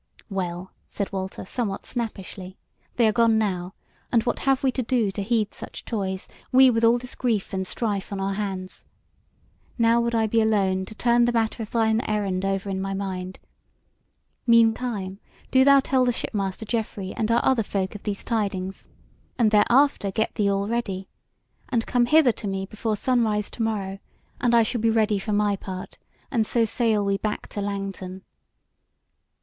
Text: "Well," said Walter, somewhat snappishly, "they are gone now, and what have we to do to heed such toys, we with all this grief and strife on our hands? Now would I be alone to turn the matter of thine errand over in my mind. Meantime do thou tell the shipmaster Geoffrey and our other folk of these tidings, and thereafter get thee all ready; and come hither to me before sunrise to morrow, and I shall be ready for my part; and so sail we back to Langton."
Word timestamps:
"Well," 0.31 0.71
said 0.87 1.11
Walter, 1.13 1.45
somewhat 1.45 1.85
snappishly, 1.85 2.57
"they 2.95 3.07
are 3.07 3.11
gone 3.11 3.37
now, 3.37 3.75
and 4.11 4.23
what 4.23 4.39
have 4.39 4.63
we 4.63 4.71
to 4.71 4.81
do 4.81 5.11
to 5.11 5.21
heed 5.21 5.53
such 5.53 5.85
toys, 5.85 6.27
we 6.51 6.71
with 6.71 6.83
all 6.83 6.97
this 6.97 7.13
grief 7.13 7.53
and 7.53 7.67
strife 7.67 8.11
on 8.11 8.19
our 8.19 8.33
hands? 8.33 8.85
Now 9.77 10.01
would 10.01 10.15
I 10.15 10.25
be 10.25 10.41
alone 10.41 10.85
to 10.85 10.95
turn 10.95 11.25
the 11.25 11.31
matter 11.31 11.61
of 11.61 11.69
thine 11.69 12.01
errand 12.07 12.43
over 12.43 12.67
in 12.67 12.81
my 12.81 12.95
mind. 12.95 13.37
Meantime 14.47 15.19
do 15.51 15.63
thou 15.63 15.79
tell 15.79 16.03
the 16.03 16.11
shipmaster 16.11 16.65
Geoffrey 16.65 17.13
and 17.13 17.29
our 17.29 17.45
other 17.45 17.61
folk 17.61 17.93
of 17.93 18.01
these 18.01 18.23
tidings, 18.23 18.89
and 19.37 19.51
thereafter 19.51 20.09
get 20.09 20.33
thee 20.33 20.49
all 20.49 20.67
ready; 20.67 21.09
and 21.69 21.85
come 21.85 22.07
hither 22.07 22.31
to 22.31 22.47
me 22.47 22.65
before 22.65 22.95
sunrise 22.95 23.51
to 23.51 23.61
morrow, 23.61 23.99
and 24.39 24.55
I 24.55 24.63
shall 24.63 24.81
be 24.81 24.89
ready 24.89 25.19
for 25.19 25.31
my 25.33 25.55
part; 25.55 25.99
and 26.31 26.43
so 26.47 26.65
sail 26.65 27.05
we 27.05 27.19
back 27.19 27.47
to 27.49 27.61
Langton." 27.61 28.23